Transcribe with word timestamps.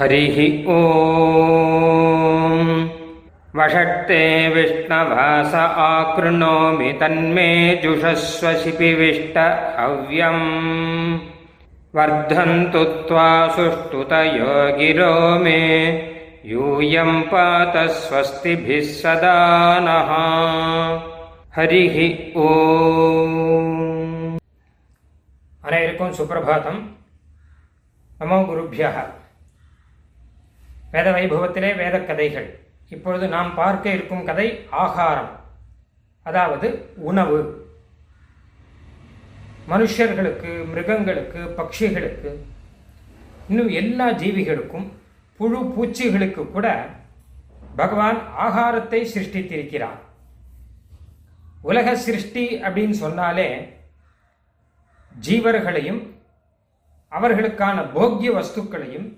हरिः 0.00 0.64
ॐ 0.68 0.78
वषट्ते 3.56 4.48
विष्णवास 4.48 5.54
आकृणोमि 5.54 6.92
तन्मे 6.92 7.80
जुषस्व 7.82 8.52
शिपिविष्ट 8.52 9.38
हव्यम्। 9.78 11.18
वर्धन्तु 11.94 12.84
त्वा 12.84 13.48
सुष्ठुतयो 13.48 14.78
गिरो 14.78 15.38
मे। 15.38 15.88
यूयम् 16.44 17.22
पात 17.22 17.76
स्वस्तिभिः 17.76 18.80
सदा 18.80 19.38
नः। 19.80 20.10
हरिः 21.56 21.96
ॐ 22.40 22.48
अनैर्कं 25.68 26.12
सुप्रभातम्। 26.12 26.84
नमो 28.22 28.44
गुरुभ्यः। 28.44 29.19
வேத 30.90 31.08
வைபவத்திலே 31.16 31.70
வேத 31.76 31.96
கதைகள் 32.00 32.48
இப்பொழுது 32.94 33.26
நாம் 33.34 33.50
பார்க்க 33.54 33.96
இருக்கும் 33.96 34.24
கதை 34.24 34.46
ஆகாரம். 34.84 35.32
அதாவது 36.26 36.68
உணவு. 37.10 37.40
மனுஷர்களுக்கு 39.68 40.50
மிருகங்களுக்கு 40.70 41.40
பட்சிகளுக்கு 41.58 42.30
இன்னும் 43.48 43.70
எல்லா 43.80 44.06
ஜீவிகளுக்கும் 44.22 44.88
புழு 45.40 45.60
பூச்சிகளுக்கு 45.74 46.42
கூட 46.50 46.66
பகவான் 47.76 48.18
ஆகாரத்தை 48.46 49.00
சிருஷ்டித்திருக்கிறார். 49.14 50.00
உலக 51.62 51.96
சிருஷ்டி 52.06 52.44
அப்படின்னு 52.66 52.96
சொன்னாலே 53.04 53.48
ஜீவர்களையும் 55.26 56.02
அவர்களுக்கான 57.12 57.78
போக்கிய 57.94 58.30
வஸ்துக்களையும் 58.36 59.08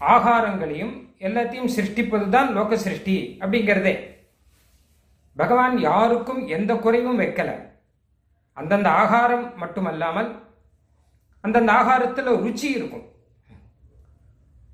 ஆகாரங்களையும் 0.00 1.08
எல்லாத்தையும் 1.18 1.66
சிருஷ்டிப்பது 1.66 2.28
தான் 2.28 2.52
லோக 2.52 2.76
சிருஷ்டி 2.76 3.36
அப்படிங்கிறதே. 3.40 4.08
பகவான் 5.36 5.78
யாருக்கும் 5.78 6.46
எந்த 6.46 6.74
குறைவும் 6.74 7.18
வைக்கல. 7.18 7.68
அந்தந்த 8.52 8.90
ஆகாரம் 8.90 9.56
மட்டுமல்லாமல் 9.56 10.42
அந்தந்த 11.40 11.72
ஆகாரத்தில் 11.72 12.26
ருச்சி 12.26 12.62
இருக்கும். 12.62 13.08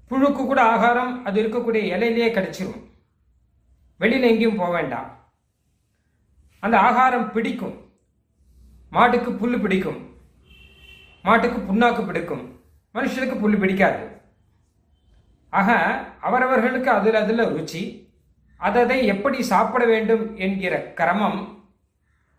புழுக்கு 0.08 0.44
கூட 0.44 0.62
ஆகாரம் 0.62 1.24
அது 1.24 1.42
இருக்கக்கூடிய 1.42 1.82
இலையிலேயே 1.94 2.30
கிடைச்சிரும். 2.30 2.84
வெளியில் 3.98 4.22
எங்கேயும் 4.22 4.56
போக 4.56 4.70
வேண்டாம். 4.70 5.28
அந்த 6.60 6.78
ஆகாரம் 6.78 7.32
பிடிக்கும். 7.32 7.90
மாட்டுக்கு 8.90 9.32
புல் 9.32 9.60
பிடிக்கும். 9.60 10.14
மாட்டுக்கு 11.22 11.72
புண்ணாக்கு 11.72 12.06
பிடிக்கும். 12.06 12.60
மனுஷனுக்கு 12.94 13.40
புல் 13.40 13.58
பிடிக்காது. 13.58 14.14
ஆக 15.50 15.70
அவரவர்களுக்கு 16.20 16.90
அதில் 16.90 17.14
அதில் 17.14 17.50
ருச்சி 17.56 17.82
அதை 18.60 18.98
எப்படி 19.06 19.42
சாப்பிட 19.42 19.84
வேண்டும் 19.84 20.36
என்கிற 20.36 20.74
கிரமம் 20.98 21.40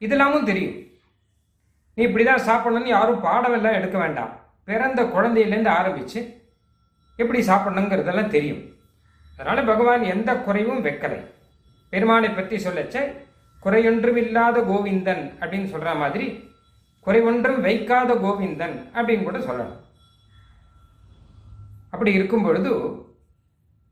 இதெல்லாமும் 0.02 0.44
தெரியும். 0.44 0.75
நீ 1.94 2.03
இப்படி 2.03 2.23
தான் 2.25 2.45
சாப்பிடணும்னு 2.47 2.88
யாரும் 2.88 3.23
பாடமெல்லாம் 3.23 3.78
எடுக்க 3.80 3.97
வேண்டாம். 3.97 4.33
பிறந்த 4.63 5.03
குழந்தையிலேருந்து 5.03 5.72
ஆரம்பித்து 5.80 6.19
எப்படி 7.16 7.39
சாப்பிடணுங்கிறதெல்லாம் 7.47 8.33
தெரியும். 8.35 8.61
அதனால் 9.38 9.66
பகவான் 9.66 10.03
எந்த 10.03 10.35
குறைவும் 10.35 10.83
வைக்கலை. 10.85 11.19
பெருமானை 11.89 12.30
பற்றி 12.30 12.58
சொல்லச்ச 12.66 12.97
குறையொன்றும் 13.63 14.16
இல்லாத 14.16 14.58
கோவிந்தன் 14.61 15.23
அப்படின்னு 15.39 15.66
சொல்கிற 15.66 15.94
மாதிரி 15.95 16.28
குறை 17.00 17.22
ஒன்றும் 17.22 17.61
வைக்காத 17.61 18.13
கோவிந்தன் 18.13 18.75
அப்படின்னு 18.95 19.23
கூட 19.23 19.39
சொல்லலாம் 19.39 19.75
அப்படி 21.97 22.16
இருக்கும் 22.16 22.44
பொழுது 22.44 23.02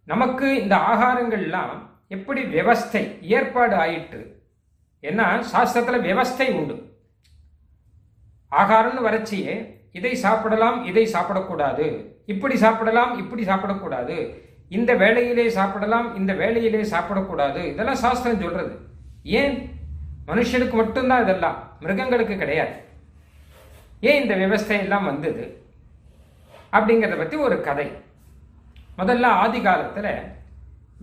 நமக்கு 0.06 0.62
இந்த 0.62 0.76
ஆகாரங்கள்லாம் 0.76 1.90
எப்படி 2.08 2.42
விவஸ்தை 2.44 3.22
ஏற்பாடு 3.22 3.76
ஆயிற்று 3.76 4.42
ஏன்னா 5.02 5.44
சாஸ்திரத்தில் 5.54 6.04
விவஸ்தை 6.08 6.52
உண்டு. 6.52 6.98
ஆகாரம்னு 8.52 9.06
வறட்சியே 9.08 9.74
இதை 9.92 10.16
சாப்பிடலாம் 10.16 10.86
இதை 10.86 11.10
சாப்பிடக்கூடாது. 11.14 12.06
இப்படி 12.26 12.58
சாப்பிடலாம் 12.58 13.18
இப்படி 13.18 13.44
சாப்பிடக்கூடாது. 13.44 14.38
இந்த 14.70 14.96
வேலையிலே 14.96 15.50
சாப்பிடலாம் 15.50 16.16
இந்த 16.16 16.34
வேலையிலே 16.34 16.82
சாப்பிடக்கூடாது. 16.82 17.66
இதெல்லாம் 17.66 17.96
சாஸ்திரம் 17.96 18.42
சொல்றது. 18.42 18.78
ஏன்? 19.24 19.70
மனுஷனுக்கு 20.28 20.74
மட்டும்தான் 20.74 21.22
இதெல்லாம் 21.22 21.72
மிருகங்களுக்கு 21.80 22.38
கிடையாது. 22.38 22.74
ஏன் 24.00 24.22
இந்த 24.22 24.36
விவஸ்தை 24.36 24.80
எல்லாம் 24.80 25.06
வந்தது? 25.06 25.65
அப்படிங்கிறத 26.76 27.18
பற்றி 27.18 27.38
ஒரு 27.38 27.62
கதை. 27.62 27.92
முதல்ல 28.98 29.24
ஆதி 29.24 29.62
காலத்தில் 29.62 30.12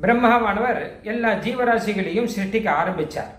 பிரம்மாவானவர் 0.02 1.02
எல்லா 1.02 1.32
ஜீவராசிகளையும் 1.32 2.30
சிருஷ்டிக்க 2.36 2.70
ஆரம்பிச்சார். 2.82 3.32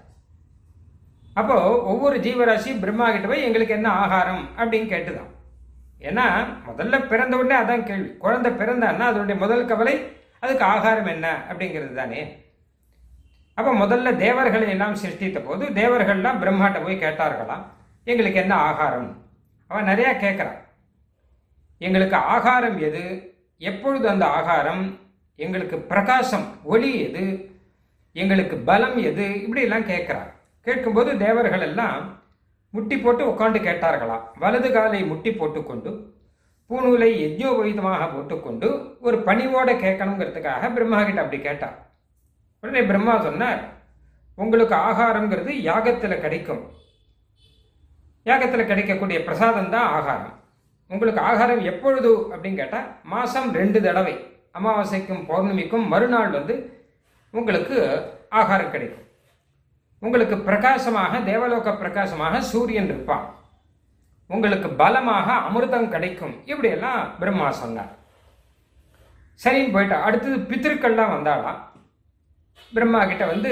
அப்போ 1.34 1.84
ஒவ்வொரு 1.84 2.20
ஜீவராசியும் 2.20 2.80
பிரம்மா 2.80 3.12
கிட்ட 3.12 3.28
போய் 3.28 3.44
எங்களுக்கு 3.44 3.74
என்ன 3.74 3.90
ஆகாரம் 3.90 4.50
அப்படின்னு 4.58 4.92
கேட்டுதான். 4.94 5.32
ஏன்னா 6.00 6.24
முதல்ல 6.68 7.08
பிறந்த 7.08 7.38
உடனே 7.38 7.56
அதான் 7.62 7.84
கேள்வி. 7.84 8.18
குழந்தை 8.18 8.52
பிறந்தான்னா 8.52 9.00
அதனுடைய 9.00 9.42
முதல் 9.42 9.66
கவலை 9.66 10.18
அதுக்கு 10.40 10.64
ஆகாரம் 10.64 11.06
என்ன 11.06 11.44
அப்படிங்கிறது 11.50 11.94
தானே. 11.94 12.42
அப்போ 13.54 13.74
முதல்ல 13.74 14.16
தேவர்களை 14.16 14.70
எல்லாம் 14.70 14.96
சிருஷ்டித்த 14.96 15.40
போது 15.40 15.66
தேவர்கள்லாம் 15.66 16.40
பிரம்மாட்ட 16.42 16.84
போய் 16.84 17.00
கேட்டார்களாம் 17.00 17.66
எங்களுக்கு 18.04 18.40
என்ன 18.40 18.56
ஆகாரம்? 18.56 19.18
அவன் 19.68 19.88
நிறையா 19.88 20.12
கேட்குறான். 20.22 20.63
எங்களுக்கு 21.86 22.18
ஆகாரம் 22.36 22.78
எது? 22.88 23.04
எப்பொழுது 23.58 24.06
அந்த 24.14 24.26
ஆகாரம்? 24.40 24.84
எங்களுக்கு 25.40 25.78
பிரகாசம் 25.92 26.46
ஒளி 26.64 26.92
எது? 27.06 27.24
எங்களுக்கு 28.16 28.56
பலம் 28.70 28.98
எது? 29.10 29.26
இப்படி 29.42 29.62
எல்லாம் 29.62 29.90
கேட்குறான் 29.92 30.30
கேட்கும்போது 30.68 31.12
தேவர்கள் 31.18 31.66
எல்லாம் 31.68 32.04
முட்டி 32.74 32.98
போட்டு 32.98 33.24
உட்காந்து 33.32 33.60
கேட்டார்களாம். 33.68 34.26
வலது 34.40 34.70
காலை 34.72 35.00
முட்டி 35.04 35.32
போட்டுக்கொண்டு 35.32 35.92
பூநூலை 36.70 37.10
யஜ்யோபவிதமாக 37.24 38.04
போட்டுக்கொண்டு 38.14 38.68
ஒரு 39.00 39.18
பணிவோட 39.26 39.72
கேட்கணுங்கிறதுக்காக 39.86 40.74
பிரம்மா 40.74 41.00
கிட்ட 41.04 41.22
அப்படி 41.24 41.42
கேட்டார். 41.42 41.76
உடனே 42.62 42.84
பிரம்மா 42.92 43.16
சொன்னார் 43.22 43.62
உங்களுக்கு 44.36 44.76
ஆகாரங்கிறது 44.76 45.52
யாகத்தில் 45.70 46.24
கிடைக்கும். 46.26 46.64
யாகத்தில் 48.26 48.70
கிடைக்கக்கூடிய 48.72 49.24
பிரசாதம் 49.24 49.74
தான் 49.76 49.92
ஆகாரம். 49.98 50.38
உங்களுக்கு 50.92 51.22
ஆகாரம் 51.30 51.64
எப்பொழுது 51.72 52.12
அப்படின்னு 52.32 52.60
கேட்டால் 52.62 52.90
மாதம் 53.14 53.50
ரெண்டு 53.60 53.80
தடவை. 53.86 54.16
அமாவாசைக்கும் 54.58 55.24
பௌர்ணமிக்கும் 55.30 55.86
மறுநாள் 55.94 56.36
வந்து 56.38 56.56
உங்களுக்கு 57.34 57.78
ஆகாரம் 58.42 58.74
கிடைக்கும். 58.74 59.08
உங்களுக்கு 60.02 60.36
பிரகாசமாக 60.48 61.20
தேவலோக 61.30 61.72
பிரகாசமாக 61.82 62.42
சூரியன் 62.52 62.90
இருப்பான். 62.92 63.26
உங்களுக்கு 64.30 64.70
பலமாக 64.82 65.28
அமிர்தம் 65.48 65.92
கிடைக்கும். 65.94 66.36
இப்படியெல்லாம் 66.52 67.02
பிரம்மா 67.22 67.48
சொன்னார் 67.62 67.92
சரின்னு 69.40 69.74
போயிட்டா 69.76 69.98
அடுத்தது 70.08 70.38
பித்திருக்கள்லாம் 70.50 71.14
வந்தாலாம் 71.16 71.60
பிரம்மா 72.74 73.02
கிட்ட 73.06 73.24
வந்து 73.34 73.52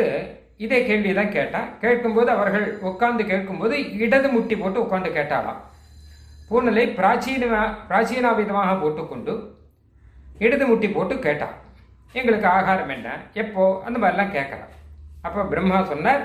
இதே 0.66 0.80
கேள்வி 0.88 1.12
தான் 1.20 1.36
கேட்டா. 1.36 1.62
கேட்கும்போது 1.84 2.30
அவர்கள் 2.36 2.66
உட்கார்ந்து 2.90 3.24
கேட்கும்போது 3.32 3.76
இடது 4.04 4.28
முட்டி 4.36 4.56
போட்டு 4.56 4.84
உட்காந்து 4.86 5.12
கேட்டாலாம் 5.18 5.60
பூர்ணலை 6.52 6.86
பிராச்சீன 7.00 7.44
பிராச்சீனாவிதமாக 7.90 8.72
போட்டுக்கொண்டு 8.80 9.34
இடது 10.46 10.66
முட்டி 10.68 10.88
போட்டு 10.90 11.16
கேட்டான். 11.26 11.56
எங்களுக்கு 12.20 12.48
ஆகாரம் 12.48 12.92
என்ன? 12.96 13.10
எப்போ? 13.42 13.64
அந்த 13.86 13.98
மாதிரிலாம் 14.02 14.34
கேட்குறான் 14.38 14.72
அப்போ 15.26 15.42
பிரம்மா 15.52 15.78
சொன்னார் 15.92 16.24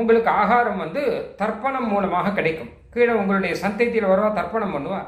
உங்களுக்கு 0.00 0.30
ஆகாரம் 0.40 0.80
வந்து 0.84 1.02
தர்ப்பணம் 1.40 1.88
மூலமாக 1.92 2.32
கிடைக்கும். 2.38 2.72
கீழே 2.94 3.12
உங்களுடைய 3.20 3.54
சந்தைத்தில் 3.62 4.10
வரவா 4.12 4.30
தர்ப்பணம் 4.38 4.74
பண்ணுவா. 4.76 5.00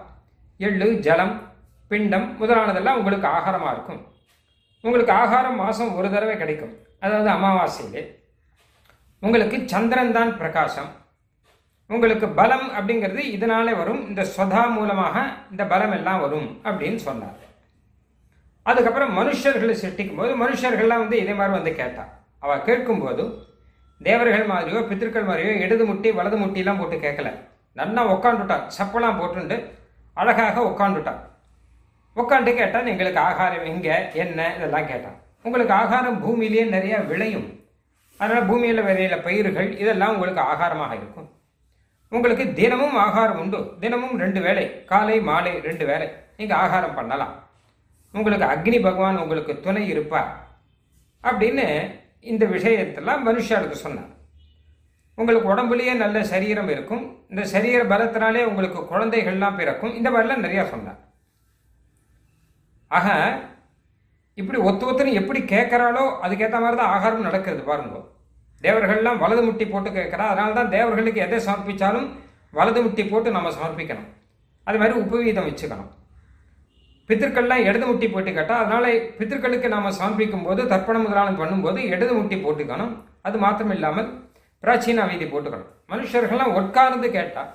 எள்ளு 0.67 0.87
ஜலம் 1.07 1.35
பிண்டம் 1.91 2.29
முதலானதெல்லாம் 2.41 2.99
உங்களுக்கு 3.01 3.29
ஆகாரமாக 3.37 3.75
இருக்கும். 3.77 4.01
உங்களுக்கு 4.85 5.13
ஆகாரம் 5.13 5.61
மாதம் 5.63 5.95
ஒரு 5.99 6.09
தடவை 6.15 6.37
கிடைக்கும். 6.37 6.73
அதாவது 7.05 7.31
அமாவாசையிலே. 7.37 8.03
உங்களுக்கு 9.23 9.57
சந்திரன் 9.73 10.17
தான் 10.17 10.33
பிரகாசம். 10.41 10.91
உங்களுக்கு 11.95 12.27
பலம் 12.39 12.67
அப்படிங்கிறது 12.79 13.23
இதனாலே 13.35 13.73
வரும். 13.81 14.01
இந்த 14.09 14.23
ஸ்வதா 14.33 14.63
மூலமாக 14.77 15.17
இந்த 15.53 15.63
பலம் 15.73 15.95
எல்லாம் 15.99 16.23
வரும் 16.25 16.49
அப்படின்னு 16.69 17.01
சொன்னார். 17.09 17.39
அதுக்கப்புறம் 18.71 19.13
மனுஷர்களை 19.19 19.75
சிருஷ்டிக்கும் 19.83 20.19
போது 20.21 20.33
மனுஷர்கள்லாம் 20.43 21.03
வந்து 21.05 21.19
இதே 21.23 21.35
மாதிரி 21.39 21.55
வந்து 21.59 21.73
கேட்டான் 21.79 22.11
அவள் 22.45 22.67
கேட்கும்போது 22.67 23.25
தேவர்கள் 24.01 24.51
மாதிரியோ 24.51 24.81
பித்திருக்கள் 24.89 25.29
மாதிரியோ 25.31 25.53
இடது 25.65 25.85
முட்டி 25.91 26.09
வலது 26.19 26.37
முட்டிலாம் 26.43 26.81
போட்டு 26.81 26.99
கேட்கல. 27.07 27.31
நல்லா 27.81 28.03
உக்காண்டுட்டான் 28.15 28.67
சப்பெல்லாம் 28.79 29.19
போட்டுண்டு 29.21 29.57
அழகாக 30.17 30.67
உட்காந்துட்டான் 30.71 31.23
உட்காந்து 32.17 32.53
கேட்டான் 32.61 32.93
எங்களுக்கு 32.93 33.21
ஆகாரம் 33.29 33.67
எங்கே 33.73 33.97
என்ன? 34.23 34.39
இதெல்லாம் 34.59 34.89
கேட்டான் 34.91 35.19
உங்களுக்கு 35.47 35.75
ஆகாரம் 35.81 36.21
பூமியிலேயே 36.25 36.67
நிறையா 36.77 37.01
விளையும். 37.11 37.49
அதனால் 38.21 38.49
பூமியில் 38.53 38.87
விளையில 38.89 39.17
பயிர்கள் 39.27 39.69
இதெல்லாம் 39.83 40.15
உங்களுக்கு 40.15 40.43
ஆகாரமாக 40.53 40.95
இருக்கும். 41.01 41.29
உங்களுக்கு 42.11 42.53
தினமும் 42.53 42.97
ஆகாரம் 42.97 43.39
உண்டு. 43.39 43.73
தினமும் 43.81 44.19
ரெண்டு 44.19 44.41
வேளை. 44.41 44.85
காலை 44.85 45.21
மாலை 45.21 45.61
ரெண்டு 45.61 45.87
வேளை. 45.87 46.09
நீங்கள் 46.37 46.57
ஆகாரம் 46.57 46.95
பண்ணலாம். 46.95 47.35
உங்களுக்கு 48.13 48.47
அக்னி 48.47 48.83
பகவான் 48.83 49.17
உங்களுக்கு 49.17 49.61
துணை 49.61 49.89
இருப்பார். 49.89 50.47
அப்படின்னு 51.23 51.91
இந்த 52.21 52.47
விஷயத்தெல்லாம் 52.47 53.27
மனுஷருக்கு 53.27 53.71
சொன்னார். 53.71 54.17
உங்களுக்கு 55.15 55.55
உடம்புலயே 55.55 55.95
நல்ல 55.95 56.25
சரீரம் 56.25 56.69
இருக்கும். 56.69 57.19
இந்த 57.29 57.45
சரீர 57.45 57.85
பலத்தினாலே 57.85 58.45
உங்களுக்கு 58.45 58.79
குழந்தைகள்லாம் 58.79 59.57
பிறக்கும். 59.57 59.95
இந்த 59.95 60.11
மாதிரிலாம் 60.11 60.45
நிறையா 60.45 60.65
சொன்னார். 60.65 60.99
ஆக 62.89 63.39
இப்படி 64.35 64.59
ஒத்து 64.59 64.93
ஒத்துன்னு 64.93 65.13
எப்படி 65.13 65.41
கேட்குறாளோ 65.41 66.05
அதுக்கேற்ற 66.23 66.61
மாதிரி 66.61 66.77
தான் 66.77 66.93
ஆகாரம் 66.97 67.21
நடக்கிறது 67.21 67.63
பாருங்க. 67.63 67.99
தேவர்கள்லாம் 68.65 69.21
வலது 69.25 69.43
முட்டி 69.47 69.65
போட்டு 69.73 69.91
கேட்குறா. 69.99 70.25
அதனால 70.33 70.57
தான் 70.59 70.73
தேவர்களுக்கு 70.77 71.21
எதை 71.27 71.39
சமர்ப்பித்தாலும் 71.49 72.09
வலது 72.59 72.81
முட்டி 72.85 73.03
போட்டு 73.11 73.29
நம்ம 73.37 73.51
சமர்ப்பிக்கணும். 73.59 74.09
அது 74.69 74.79
மாதிரி 74.81 74.95
உபவீதம் 75.03 75.49
வச்சுக்கணும். 75.49 75.91
பித்திருக்கள்லாம் 77.09 77.67
இடது 77.69 77.85
முட்டி 77.91 78.07
போட்டு 78.15 78.31
கேட்டால் 78.39 78.63
அதனால் 78.63 78.89
பித்திருக்களுக்கு 79.19 79.69
நாம் 79.75 79.87
சமர்ப்பிக்கும் 79.99 80.47
போது 80.49 80.63
தர்ப்பணம் 80.73 81.05
முதலாளம் 81.07 81.39
பண்ணும்போது 81.43 81.79
இடது 81.93 82.13
முட்டி 82.19 82.37
போட்டுக்கணும். 82.47 82.93
அது 83.29 83.37
மாத்திரம் 83.45 83.75
இல்லாமல் 83.77 84.09
பிராச்சீன 84.65 85.07
வீதி 85.11 85.27
போட்டுக்கணும். 85.33 85.71
மனுஷர்கள்லாம் 85.93 86.57
உட்கார்ந்து 86.61 87.09
கேட்டால் 87.17 87.53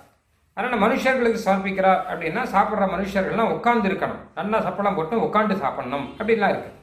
அதனால் 0.58 0.82
மனுஷர்களுக்கு 0.86 1.40
சமர்ப்பிக்கிறா 1.46 1.92
அப்படின்னா 2.12 2.42
சாப்பிட்ற 2.54 2.88
மனுஷர்கள்லாம் 2.96 3.54
உட்கார்ந்து 3.56 3.88
இருக்கணும். 3.90 4.24
நல்லா 4.40 4.58
சப்பளம் 4.68 4.98
போட்டு 4.98 5.16
உட்காந்து 5.28 5.56
சாப்பிடணும். 5.64 6.08
அப்படின்லாம் 6.18 6.54
இருக்குது 6.54 6.80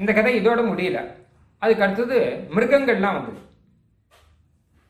இந்த 0.00 0.10
கதை 0.18 0.32
இதோட 0.40 0.60
முடியல. 0.70 1.00
அதுக்கு 1.62 1.84
அடுத்தது 1.86 2.18
மிருகங்கள்லாம் 2.56 3.16
வந்தது. 3.18 3.40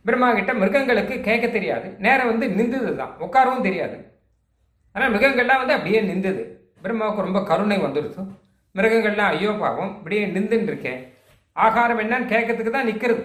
பிரம்மா 0.04 0.28
கிட்ட 0.36 0.52
மிருகங்களுக்கு 0.60 1.14
கேட்க 1.28 1.46
தெரியாது. 1.56 1.88
நேரம் 2.04 2.30
வந்து 2.32 2.46
நின்றுது 2.58 2.92
தான் 3.00 3.14
உட்காரவும் 3.26 3.66
தெரியாது. 3.68 3.96
ஆனால் 4.94 5.12
மிருகங்கள்லாம் 5.14 5.62
வந்து 5.62 5.76
அப்படியே 5.78 6.00
நின்றுது. 6.10 6.44
பிரம்மாவுக்கு 6.84 7.26
ரொம்ப 7.26 7.40
கருணை 7.50 7.78
வந்துடுச்சு 7.86 8.22
மிருகங்கள்லாம் 8.74 9.32
ஐயோ 9.34 9.52
பாவம் 9.62 9.92
இப்படியே 9.98 10.22
நின்றுன்னு 10.36 10.70
இருக்கேன் 10.72 11.00
ஆகாரம் 11.66 12.00
என்னன்னு 12.04 12.32
கேட்கறதுக்கு 12.32 12.72
தான் 12.76 12.88
நிற்கிறது 12.90 13.22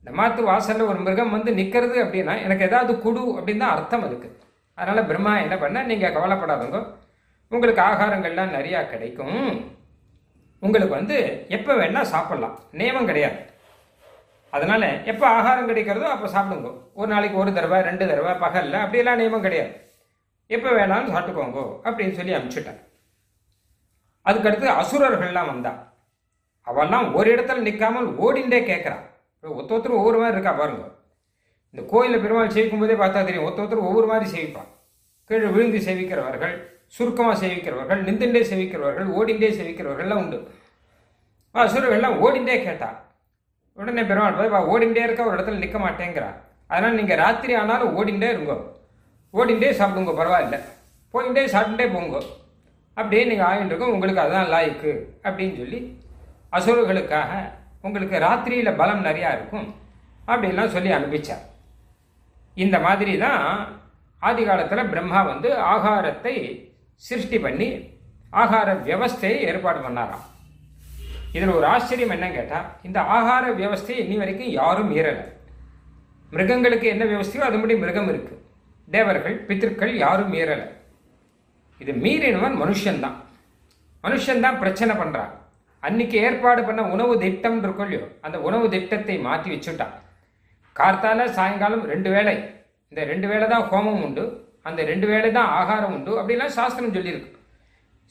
இந்த 0.00 0.10
மாத்து 0.18 0.42
வாசலில் 0.48 0.88
ஒரு 0.90 0.98
மிருகம் 1.06 1.34
வந்து 1.36 1.50
நிற்கிறது 1.58 1.96
அப்படின்னா 2.04 2.34
எனக்கு 2.44 2.66
ஏதாவது 2.68 2.92
குடு 3.04 3.22
அப்படின்னு 3.36 3.62
தான் 3.64 3.74
அர்த்தம் 3.76 4.04
அதுக்கு. 4.06 4.28
அதனால் 4.78 5.08
பிரம்மா 5.10 5.32
என்ன 5.44 5.54
பண்ண 5.62 5.82
நீங்கள் 5.90 6.14
கவலைப்படாதவங்க 6.16 6.80
உங்களுக்கு 7.52 7.82
ஆகாரங்கள்லாம் 7.88 8.54
நிறையா 8.56 8.80
கிடைக்கும். 8.92 9.42
உங்களுக்கு 10.64 10.94
வந்து 10.98 11.16
எப்போ 11.56 11.72
வேணால் 11.80 12.12
சாப்பிட்லாம். 12.14 12.56
நியமம் 12.78 13.08
கிடையாது. 13.10 13.38
அதனால் 14.52 14.86
எப்போ 15.10 15.24
ஆகாரம் 15.36 15.68
கிடைக்கிறதோ 15.70 16.06
அப்போ 16.14 16.28
சாப்பிடுங்க. 16.36 16.70
ஒரு 16.98 17.08
நாளைக்கு 17.12 17.36
ஒரு 17.42 17.50
தடவை 17.56 17.78
ரெண்டு 17.88 18.04
தடவை 18.10 18.32
பகலில் 18.44 18.82
அப்படியெல்லாம் 18.82 19.20
நியமம் 19.20 19.46
கிடையாது. 19.46 19.72
எப்போ 20.56 20.70
வேணாலும் 20.78 21.12
சாப்பிட்டுக்கோங்க 21.14 21.62
அப்படின்னு 21.86 22.16
சொல்லி 22.18 22.36
அனுப்பிச்சுட்டேன் 22.36 22.80
அதுக்கடுத்து 24.28 24.68
அசுரர்கள்லாம் 24.80 25.50
வந்தான் 25.50 25.78
அவெல்லாம் 26.66 27.06
ஒரு 27.18 27.28
இடத்துல 27.34 27.62
நிற்காமல் 27.66 28.08
ஓடிண்டே 28.24 28.60
கேட்குறான் 28.70 29.04
இப்போ 29.36 29.54
ஒத்த 29.60 29.74
ஒருத்தர் 29.74 30.00
ஒவ்வொரு 30.00 30.18
மாதிரி 30.20 30.36
இருக்கா 30.36 30.52
பாருங்க. 30.60 30.86
இந்த 31.74 31.82
கோயிலில் 31.92 32.22
பெருமாள் 32.24 32.54
சேவிக்கும் 32.56 32.82
போதே 32.82 32.96
பார்த்தா 33.02 33.20
தெரியும் 33.28 33.46
ஒத்த 33.48 33.62
ஒருத்தர் 33.62 33.86
ஒவ்வொரு 33.88 34.08
மாதிரி 34.12 34.26
சேவிப்பான். 34.34 34.68
கீழே 35.30 35.48
விழுந்து 35.54 35.80
சேவிக்கிறவர்கள் 35.86 36.54
சுருக்கமாக 36.96 37.40
சேவிக்கிறவர்கள் 37.42 38.00
நிந்துண்டே 38.08 38.42
சேவிக்கிறவர்கள் 38.50 39.08
ஓடிண்டே 39.18 39.50
சேவிக்கிறவர்கள்லாம் 39.58 40.22
உண்டு. 40.22 40.38
அசுரர்கள்லாம் 41.54 42.18
ஓடிண்டே 42.24 42.56
கேட்டா. 42.64 42.88
உடனே 43.78 44.02
பெருமாள் 44.02 44.38
போய் 44.38 44.52
வா 44.54 44.60
ஓடிண்டே 44.74 45.02
இருக்க 45.06 45.28
ஒரு 45.28 45.36
இடத்துல 45.36 45.62
நிற்க 45.62 45.78
மாட்டேங்கிறா. 45.78 46.30
அதனால் 46.66 46.98
நீங்கள் 47.00 47.20
ராத்திரி 47.24 47.54
ஆனாலும் 47.54 47.94
ஓடிண்டே 47.98 48.28
இருங்கோ. 48.34 48.56
ஓடிண்டே 49.34 49.70
சாப்பிடுங்க 49.80 50.12
பரவாயில்ல. 50.20 50.58
போயிட்டே 51.14 51.44
சாப்பிட்டுட்டே 51.54 51.86
போங்க. 51.94 52.18
அப்படியே 52.96 53.22
நீங்கள் 53.30 53.48
ஆகிட்டு 53.48 53.72
இருக்கோம் 53.72 53.92
உங்களுக்கு 53.96 54.22
அதுதான் 54.22 54.50
லாய்க்கு. 54.54 54.92
அப்படின்னு 55.26 55.56
சொல்லி 55.60 55.78
அசுரர்களுக்காக 56.56 57.32
உங்களுக்கு 57.86 58.16
ராத்திரியில் 58.26 58.78
பலம் 58.80 59.04
நிறையா 59.08 59.30
இருக்கும். 59.36 59.68
அப்படின்லாம் 60.30 60.74
சொல்லி 60.76 60.90
அனுப்பிச்சார். 60.96 61.44
இந்த 62.64 62.76
மாதிரி 62.86 63.12
தான் 63.18 63.42
ஆதி 64.22 64.42
காலத்தில் 64.44 64.90
பிரம்மா 64.92 65.20
வந்து 65.32 65.50
ஆகாரத்தை 65.72 66.34
சிருஷ்டி 67.06 67.38
பண்ணி 67.44 67.68
ஆகார 68.40 68.68
வியவஸ்தையை 68.86 69.38
ஏற்பாடு 69.50 69.80
பண்ணாராம். 69.84 70.24
இதில் 71.36 71.56
ஒரு 71.58 71.66
ஆச்சரியம் 71.74 72.12
என்னன்னு 72.14 72.36
கேட்டால் 72.38 72.66
இந்த 72.86 72.98
ஆகார 73.16 73.44
வியவஸ்தையை 73.58 74.00
இன்னி 74.04 74.16
வரைக்கும் 74.22 74.52
யாரும் 74.60 74.90
மீறலை. 74.92 75.24
மிருகங்களுக்கு 76.32 76.86
என்ன 76.94 77.04
வியவஸ்தையோ 77.10 77.44
அதுபடி 77.48 77.74
மிருகம் 77.82 78.10
இருக்குது 78.12 78.42
தேவர்கள் 78.88 79.36
பித்திருக்கள் 79.48 79.92
யாரும் 80.04 80.32
மீறலை. 80.34 80.66
இது 81.82 81.92
மீறினவன் 82.04 82.56
மனுஷன்தான். 82.62 83.16
மனுஷன்தான் 84.04 84.60
பிரச்சனை 84.62 84.94
பண்ணுறான் 85.02 85.32
அன்னைக்கு 85.86 86.16
ஏற்பாடு 86.26 86.60
பண்ண 86.68 86.82
உணவு 86.94 87.14
திட்டம் 87.24 87.58
இருக்கோல்லையோ 87.64 88.04
அந்த 88.26 88.36
உணவு 88.48 88.66
திட்டத்தை 88.74 89.16
மாற்றி 89.26 89.48
வச்சுட்டான். 89.54 89.94
கார்த்தால 90.78 91.24
சாயங்காலம் 91.38 91.84
ரெண்டு 91.92 92.10
வேளை. 92.16 92.36
இந்த 92.92 93.00
ரெண்டு 93.12 93.26
வேளை 93.30 93.46
தான் 93.54 93.66
ஹோமம் 93.70 94.02
உண்டு. 94.06 94.24
அந்த 94.68 94.80
ரெண்டு 94.90 95.06
வேளை 95.12 95.30
தான் 95.38 95.52
ஆகாரம் 95.60 95.94
உண்டு. 95.96 96.12
அப்படிலாம் 96.20 96.56
சாஸ்திரம் 96.58 96.94
சொல்லியிருக்கு. 96.96 97.32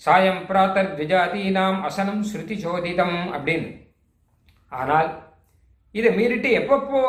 சாயம் 0.01 0.41
பிராத்தர் 0.49 0.89
திஜாதீனாம் 0.97 1.79
அசனம் 1.87 2.23
ஸ்ருதி 2.31 2.55
சோதிதம் 2.65 3.19
அப்படின்னு. 3.35 3.69
ஆனால் 4.79 5.09
இதை 5.99 6.09
மீறிட்டு 6.17 6.49
எப்பப்போ 6.61 6.99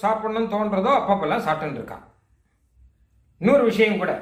சாப்பிடணும்னு 0.00 0.52
தோன்றதோ 0.54 0.90
அப்பப்பெல்லாம் 0.98 1.46
சாப்பிட்டுன்னு 1.46 1.80
இருக்கான். 1.80 2.04
இன்னொரு 3.40 3.64
விஷயம் 3.70 4.00
கூட 4.00 4.12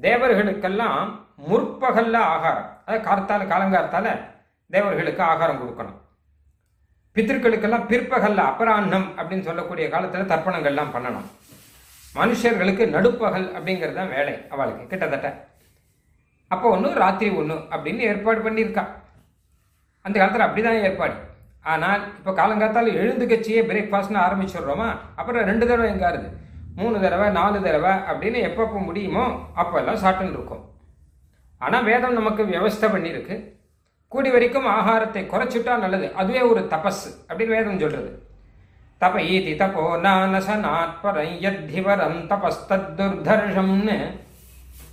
தேவர்களுக்கெல்லாம் 0.00 1.08
முற்பகல்ல 1.48 2.16
ஆகாரம் 2.34 2.68
அதாவது 2.84 3.06
கார்த்தால 3.08 3.46
காலங்கார்த்தால 3.52 4.06
தேவர்களுக்கு 4.70 5.22
ஆகாரம் 5.32 5.60
கொடுக்கணும். 5.62 5.98
பித்திருக்களுக்கெல்லாம் 7.16 7.88
பிற்பகல்ல 7.92 8.40
அபராண்ணம் 8.50 9.08
அப்படின்னு 9.18 9.48
சொல்லக்கூடிய 9.48 9.86
காலத்தில் 9.94 10.30
தர்ப்பணங்கள்லாம் 10.32 10.94
பண்ணணும். 10.96 11.28
மனுஷர்களுக்கு 12.18 12.84
நடுப்பகல் 12.94 13.46
அப்படிங்கிறது 13.56 13.98
தான் 13.98 14.12
வேலை 14.16 14.34
அவளுக்கு 14.52 14.84
கிட்டத்தட்ட. 14.92 15.28
அப்போ 16.54 16.66
ஒன்று 16.76 16.88
ராத்திரி 17.02 17.30
ஒன்று 17.40 17.56
அப்படின்னு 17.72 18.02
ஏற்பாடு 18.10 18.40
பண்ணியிருக்கா. 18.46 18.84
அந்த 20.04 20.14
காலத்தில் 20.18 20.46
அப்படி 20.46 20.62
தான் 20.66 20.80
ஏற்பாடு. 20.86 21.14
ஆனால் 21.72 22.02
இப்போ 22.18 22.32
காலங்காத்தால் 22.38 22.96
எழுந்து 23.00 23.24
கட்சியே 23.32 23.62
பிரேக்ஃபாஸ்ட்னு 23.70 24.20
ஆரம்பிச்சிடுறோமா? 24.26 24.88
அப்புறம் 25.20 25.46
ரெண்டு 25.50 25.64
தடவை 25.70 25.88
எங்காருது 25.94 26.28
மூணு 26.78 26.96
தடவை 27.04 27.26
நாலு 27.38 27.58
தடவை 27.66 27.92
அப்படின்னு 28.10 28.40
எப்பப்போ 28.48 28.80
முடியுமோ 28.88 29.24
அப்போல்லாம் 29.62 30.02
சாப்பிட்டுன்னு 30.04 30.36
இருக்கும். 30.38 30.64
ஆனால் 31.60 31.86
வேதம் 31.90 32.18
நமக்கு 32.18 32.42
வியவஸ்தை 32.50 32.88
பண்ணியிருக்கு. 32.94 33.36
கூடி 34.12 34.30
வரைக்கும் 34.34 34.68
ஆகாரத்தை 34.76 35.22
குறைச்சிட்டா 35.32 35.74
நல்லது. 35.84 36.06
அதுவே 36.20 36.42
ஒரு 36.50 36.62
தபஸ் 36.74 37.04
அப்படின்னு 37.28 37.56
வேதம் 37.56 37.82
சொல்கிறது 37.82 38.10
தப 39.00 39.20
ஈதி 39.28 39.52
தபோ 39.56 39.82
நானசனாத்பரம் 40.04 41.34
யத்திவரம் 41.40 42.18
தபஸ்தத்துர்தர்ஷம்னு 42.30 43.96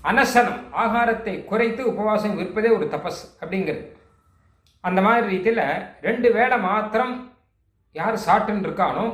அனசனம் 0.04 0.60
ஆகாரத்தை 0.76 1.34
குறைத்து 1.46 1.82
உபவாசம் 1.86 2.36
இருப்பதே 2.38 2.70
ஒரு 2.70 2.86
தபஸ் 2.88 3.22
அப்படிங்கிறது 3.42 3.86
அந்த 4.84 5.00
மாதிரி 5.02 5.26
ரீதியில் 5.28 5.64
ரெண்டு 6.02 6.28
வேளை 6.32 6.58
மாத்திரம் 6.60 7.14
யார் 7.96 8.18
சாட்டுன்னு 8.26 8.66
இருக்கானோ 8.68 9.06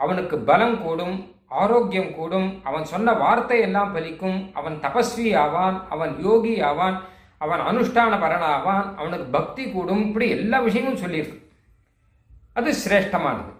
அவனுக்கு 0.00 0.36
பலம் 0.42 0.76
கூடும் 0.82 1.16
ஆரோக்கியம் 1.54 2.12
கூடும் 2.12 2.48
அவன் 2.64 2.84
சொன்ன 2.84 3.12
வார்த்தை 3.14 3.58
எல்லாம் 3.60 3.92
பலிக்கும் 3.94 4.38
அவன் 4.52 4.78
தபஸ்வி 4.82 5.26
ஆவான் 5.36 5.76
அவன் 5.88 6.14
யோகி 6.22 6.54
ஆவான் 6.60 6.96
அவன் 7.40 7.62
அனுஷ்டான 7.62 8.18
பரனாவான் 8.18 8.88
அவனுக்கு 8.96 9.28
பக்தி 9.30 9.64
கூடும் 9.70 10.02
இப்படி 10.06 10.28
எல்லா 10.30 10.60
விஷயமும் 10.60 11.02
சொல்லியிருக்கு 11.02 11.38
அது 12.52 12.72
சிரேஷ்டமானது 12.80 13.52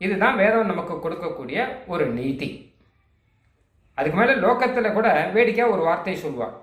இதுதான் 0.00 0.38
வேதம் 0.42 0.70
நமக்கு 0.72 0.94
கொடுக்கக்கூடிய 1.04 1.58
ஒரு 1.92 2.04
நீதி. 2.18 2.48
அதுக்கு 3.98 4.18
மேலே 4.18 4.34
லோக்கத்தில் 4.44 4.96
கூட 4.96 5.08
வேடிக்கையாக 5.36 5.74
ஒரு 5.74 5.82
வார்த்தை 5.88 6.16
சொல்வார் 6.24 6.56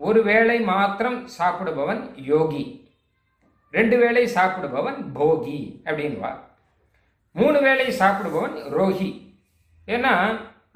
ஒரு 0.00 0.20
வேளை 0.30 0.56
மாத்திரம் 0.70 1.18
சாப்பிடுபவன் 1.38 2.00
யோகி. 2.32 2.64
ரெண்டு 3.74 3.96
வேளை 4.02 4.22
சாப்பிடுபவன் 4.36 4.98
போகி 5.18 5.58
அப்படின்வார் 5.88 6.40
மூணு 7.34 7.58
வேளை 7.66 7.86
சாப்பிடுபவன் 8.00 8.56
ரோஹி 8.78 9.10
ஏன்னா 9.88 10.12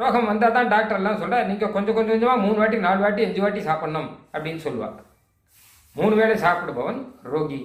ரோகம் 0.00 0.28
வந்தால் 0.30 0.54
தான் 0.54 0.70
டாக்டர்லாம் 0.72 1.20
சொல்ல 1.22 1.42
நீங்கள் 1.50 1.72
கொஞ்சம் 1.74 1.96
கொஞ்சம் 1.96 2.14
கொஞ்சமாக 2.14 2.42
மூணு 2.44 2.58
வாட்டி 2.60 2.78
நாலு 2.86 3.00
வாட்டி 3.04 3.24
அஞ்சு 3.26 3.42
வாட்டி 3.42 3.60
சாப்பிட்ணும் 3.68 4.08
அப்படின்னு 4.34 4.62
சொல்லுவார் 4.66 4.96
மூணு 5.96 6.14
வேளை 6.20 6.36
சாப்பிடுபவன் 6.44 6.98
ரோகி. 7.34 7.60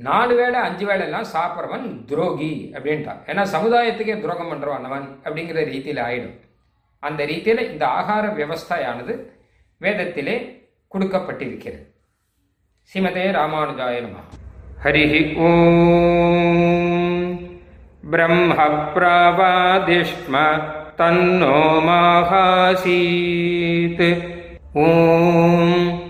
நாலு 0.00 0.34
வேளை 0.34 0.60
அஞ்சு 0.60 0.86
வேளைலாம் 0.86 1.24
சாப்பிட்றவன் 1.32 2.04
துரோகி 2.04 2.70
அப்படின்ட்டான். 2.74 3.16
ஏன்னா 3.26 3.46
சமுதாயத்துக்கே 3.52 4.20
துரோகம் 4.20 4.52
பண்ணுறவன் 4.52 4.64
அவன் 4.64 5.20
அப்படிங்கிற 5.24 5.52
ரீதியில் 5.52 5.96
ஆயிடும். 5.96 6.40
அந்த 6.98 7.24
ரீதியில் 7.24 7.72
இந்த 7.72 7.86
ஆகார 7.86 8.26
வியவஸ்தையானது 8.26 9.24
வேதத்திலே 9.80 10.68
கொடுக்கப்பட்டிருக்கிறது. 10.94 11.86
ஸ்ரீமதே 12.92 13.30
ராமானுஜாய 13.30 14.00
நம. 14.00 14.16
ஹரி 14.84 15.36
ஓம். 15.36 17.38
பிரம்ம 18.10 18.54
பிரவாதிஷ்ம 18.94 20.62
தன்னோ 20.96 21.82
மாகாசீத். 21.88 24.28
ஓம். 24.72 26.09